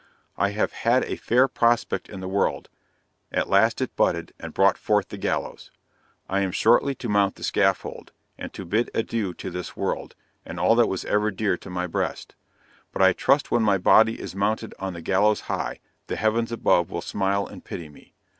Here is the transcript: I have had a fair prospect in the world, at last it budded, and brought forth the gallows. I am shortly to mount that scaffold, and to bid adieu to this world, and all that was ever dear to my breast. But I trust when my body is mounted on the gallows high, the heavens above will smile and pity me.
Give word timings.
I 0.35 0.49
have 0.49 0.71
had 0.73 1.03
a 1.05 1.15
fair 1.15 1.47
prospect 1.47 2.09
in 2.09 2.21
the 2.21 2.27
world, 2.27 2.69
at 3.31 3.49
last 3.49 3.81
it 3.81 3.95
budded, 3.95 4.33
and 4.39 4.51
brought 4.51 4.75
forth 4.79 5.09
the 5.09 5.17
gallows. 5.19 5.69
I 6.27 6.39
am 6.39 6.51
shortly 6.51 6.95
to 6.95 7.07
mount 7.07 7.35
that 7.35 7.43
scaffold, 7.43 8.11
and 8.35 8.51
to 8.53 8.65
bid 8.65 8.89
adieu 8.95 9.35
to 9.35 9.51
this 9.51 9.77
world, 9.77 10.15
and 10.43 10.59
all 10.59 10.73
that 10.73 10.89
was 10.89 11.05
ever 11.05 11.29
dear 11.29 11.55
to 11.57 11.69
my 11.69 11.85
breast. 11.85 12.33
But 12.91 13.03
I 13.03 13.13
trust 13.13 13.51
when 13.51 13.61
my 13.61 13.77
body 13.77 14.19
is 14.19 14.35
mounted 14.35 14.73
on 14.79 14.93
the 14.93 15.01
gallows 15.01 15.41
high, 15.41 15.79
the 16.07 16.15
heavens 16.15 16.51
above 16.51 16.89
will 16.89 17.01
smile 17.03 17.45
and 17.45 17.63
pity 17.63 17.87
me. 17.87 18.15